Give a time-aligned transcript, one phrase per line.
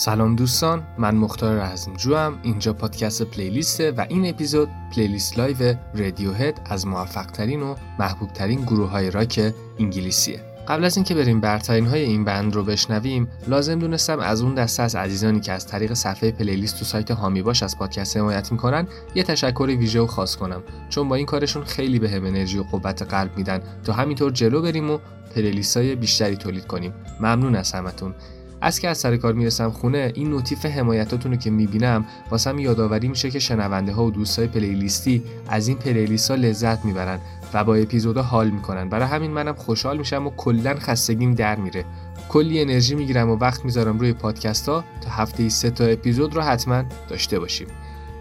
[0.00, 6.32] سلام دوستان من مختار رزمجو هم اینجا پادکست پلیلیسته و این اپیزود پلیلیست لایو رادیو
[6.32, 10.40] هد از موفق ترین و محبوب ترین گروه های راک انگلیسیه.
[10.68, 14.82] قبل از اینکه بریم برترین های این بند رو بشنویم لازم دونستم از اون دسته
[14.82, 18.88] از عزیزانی که از طریق صفحه پلیلیست تو سایت حامی باش از پادکست حمایت می‌کنن
[19.14, 20.62] یه تشکر ویژه و خاص کنم.
[20.88, 23.60] چون با این کارشون خیلی به هم انرژی و قوت قلب میدن.
[23.84, 24.98] تا همینطور جلو بریم و
[25.34, 26.92] پلیلیست های بیشتری تولید کنیم.
[27.20, 28.14] ممنون از همتون.
[28.60, 33.08] از که از سر کار می‌رسم خونه این نوتیف حمایتاتون رو که می‌بینم واسم یادآوری
[33.08, 37.18] میشه که شنونده ها و دوستای پلیلیستی از این پلیلیست ها لذت می‌برن
[37.54, 38.88] و با اپیزودا حال می‌کنن.
[38.88, 41.84] برای همین منم خوشحال میشم و کلا خستگیم در میره.
[42.28, 46.34] کلی انرژی می‌گیرم و وقت می‌ذارم روی پادکست ها تا هفته ای سه تا اپیزود
[46.34, 47.66] رو حتما داشته باشیم.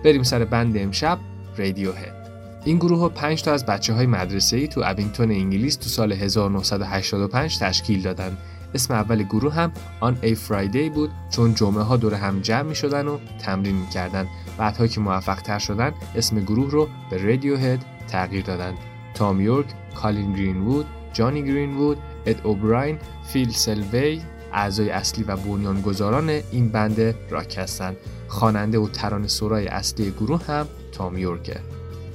[0.04, 1.20] بریم سر بند امشب
[1.58, 2.20] رادیو هد
[2.66, 6.12] این گروه ها 5 تا از بچه های مدرسه ای تو ابینگتون انگلیس تو سال
[6.12, 8.38] 1985 تشکیل دادن.
[8.74, 12.76] اسم اول گروه هم آن ای فرایدی بود چون جمعه ها دور هم جمع می
[12.76, 17.58] شدن و تمرین می کردن بعدها که موفق تر شدن اسم گروه رو به رادیو
[17.58, 18.78] هد تغییر دادند
[19.14, 24.22] تام یورک، کالین گرینوود، جانی گرینوود، اد اوبراین، فیل سلوی
[24.54, 27.98] اعضای اصلی و بنیانگذاران این بند راک هستند.
[28.28, 31.60] خواننده و ترانه سرای اصلی گروه هم تام یورکه.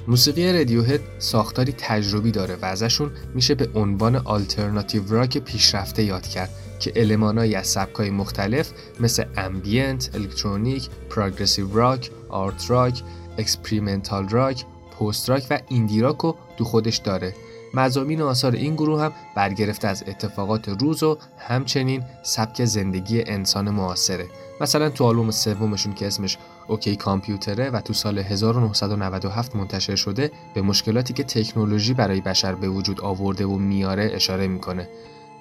[0.07, 6.49] موسیقی رادیوهد ساختاری تجربی داره و ازشون میشه به عنوان alternative rock پیشرفته یاد کرد
[6.79, 13.03] که المانایی از سبکای مختلف مثل ambient، electronic، progressive rock، art rock،
[13.37, 14.65] experimental rock،
[14.99, 17.33] post rock و indie rock رو تو خودش داره.
[17.73, 24.25] مضامین آثار این گروه هم برگرفته از اتفاقات روز و همچنین سبک زندگی انسان معاصره.
[24.61, 26.37] مثلا تو آلبوم سومشون که اسمش
[26.67, 32.69] اوکی کامپیوتره و تو سال 1997 منتشر شده به مشکلاتی که تکنولوژی برای بشر به
[32.69, 34.89] وجود آورده و میاره اشاره می‌کنه.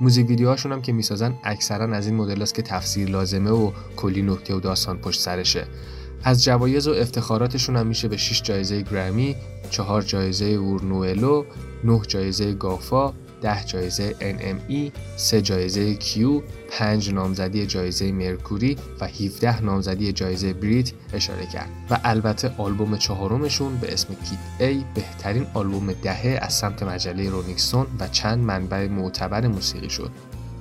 [0.01, 4.55] موزیک ویدیوهاشون هم که می‌سازن اکثرا از این مدل که تفسیر لازمه و کلی نکته
[4.55, 5.67] و داستان پشت سرشه.
[6.25, 9.37] از جوایز و افتخاراتشون هم میشه به 6 جایزه گرمی،
[9.71, 11.45] 4 جایزه اورنوئلو،
[11.85, 13.13] 9 جایزه گافا،
[13.45, 20.93] 10 جایزه NME، 3 جایزه Q، 5 نامزدی جایزه مرکوری و 17 نامزدی جایزه بریت
[21.13, 26.83] اشاره کرد و البته آلبوم چهارمشون به اسم Kid A بهترین آلبوم دهه از سمت
[26.83, 30.11] مجله رولینگ استون و چند منبع معتبر موسیقی شد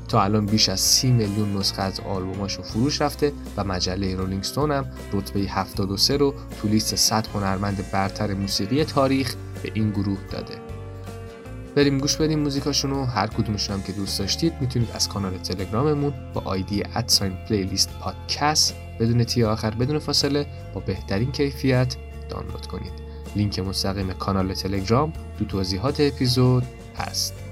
[0.08, 4.72] تا الان بیش از 30 میلیون نسخه از آلبوماشو فروش رفته و مجله رولینگ استون
[4.72, 10.73] هم رتبه 73 رو تو لیست 100 هنرمند برتر موسیقی تاریخ به این گروه داده.
[11.76, 13.06] بریم گوش بدیم موزیکاشون رو.
[13.06, 18.76] هر کدومشون هم که دوست داشتید می‌تونید از کانال تلگراممون با آیدی ادساین پلیلیست پادکست
[19.00, 21.96] بدون تی آخر بدون فاصله با بهترین کیفیت
[22.30, 22.94] دانلود کنید.
[23.36, 26.64] لینک مستقیم کانال تلگرام تو توضیحات اپیزود
[26.98, 27.43] هست.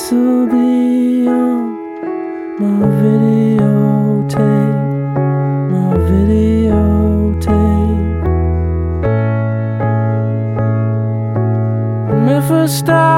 [0.00, 1.76] this will be on
[2.58, 4.38] my videotape,
[5.72, 7.50] my videotape.
[12.12, 13.09] And if I stop.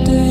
[0.00, 0.21] do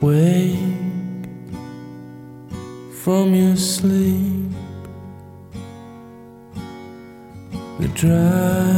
[0.00, 0.58] Wake
[3.02, 4.52] from your sleep.
[7.80, 8.68] We dry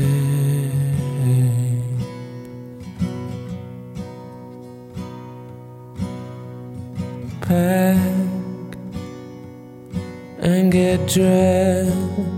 [11.07, 12.36] 觉。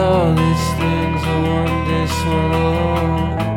[0.00, 3.49] all these things, I want this one.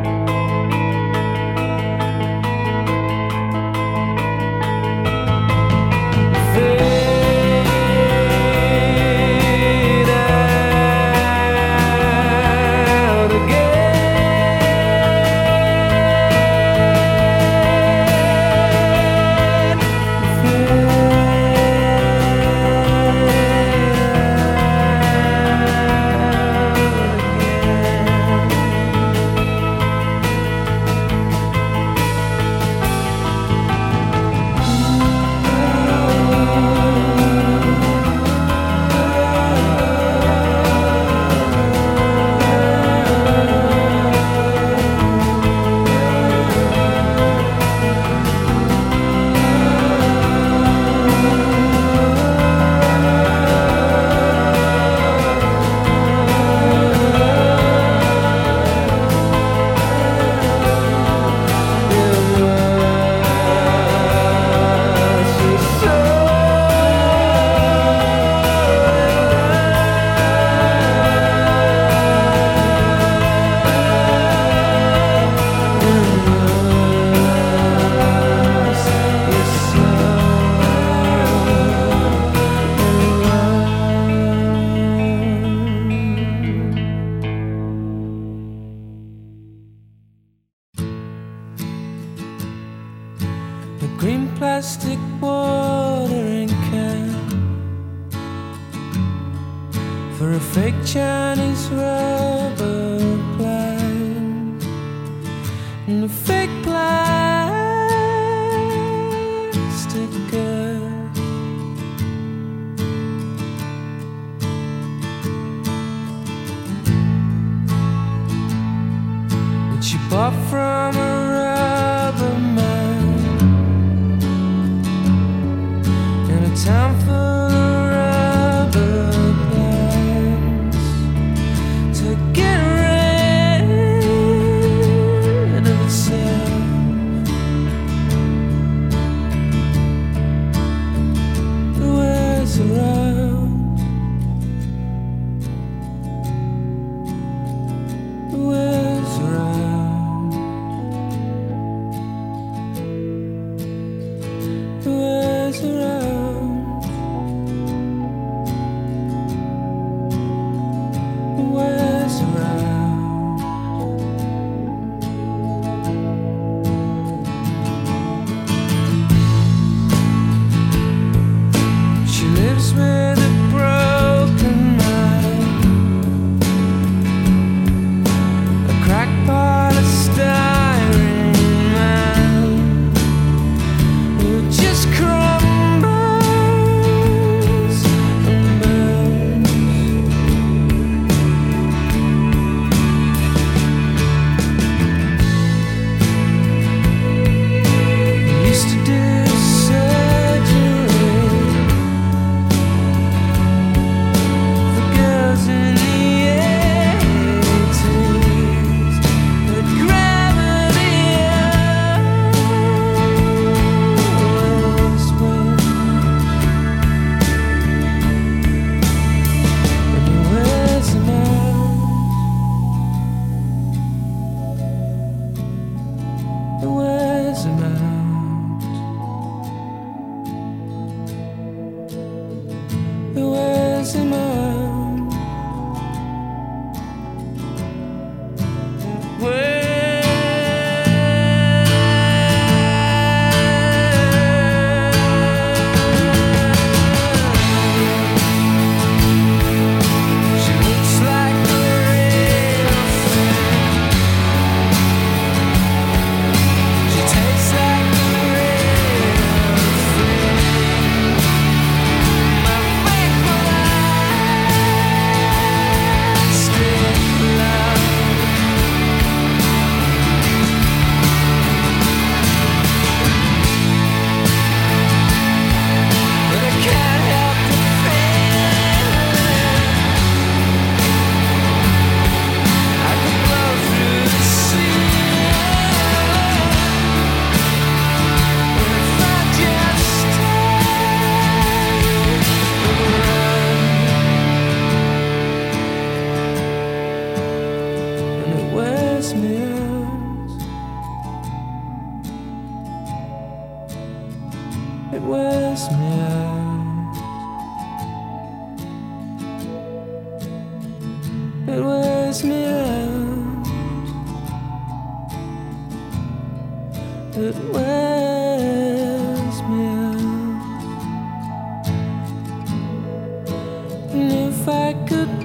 [323.94, 325.23] And if I could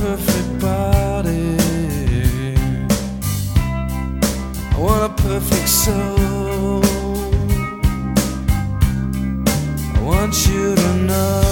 [0.00, 1.58] perfect body.
[4.72, 6.82] I want a perfect soul.
[9.94, 11.49] I want you to know.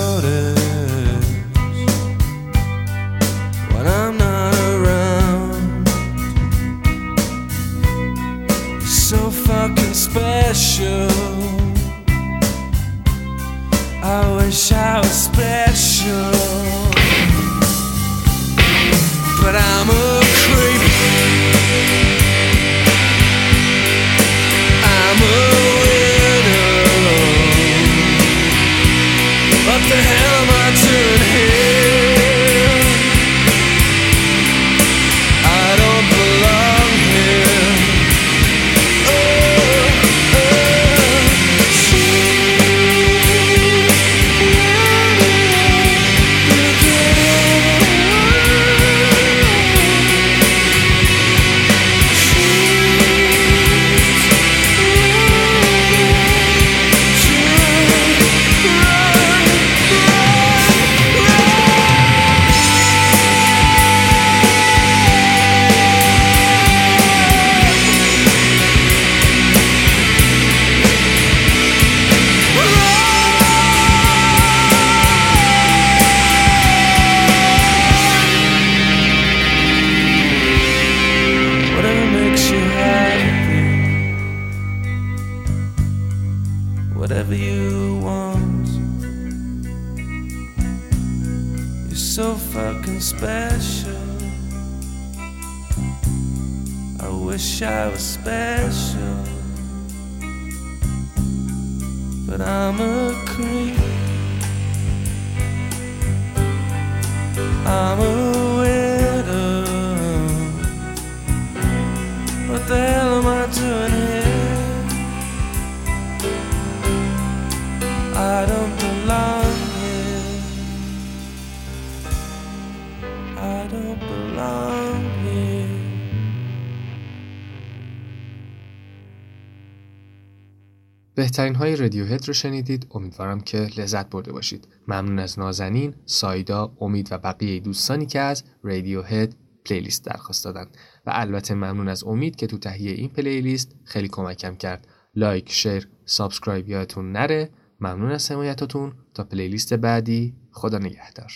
[131.79, 132.87] های رادیوهد رو شنیدید.
[132.91, 134.69] امیدوارم که لذت برده باشید.
[134.89, 139.35] ممنون از نازنین سایدا امید و بقیه دوستانی که از رادیوهد
[139.65, 140.67] پلیلیست درخواست دادن.
[141.07, 144.89] و البته ممنون از امید که تو تهیه این پلیلیست خیلی کمکم کرد.
[145.15, 147.51] like share subscribe یادتون نره.
[147.81, 151.33] ممنون از حمایتاتون تا پلیلیست بعدی خدا نگهدار.